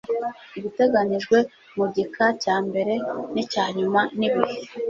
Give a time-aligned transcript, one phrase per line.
[0.57, 1.37] Ibiteganyijwe
[1.77, 2.93] mu gika cya mbere
[3.33, 4.57] n’icya nyuma nibihe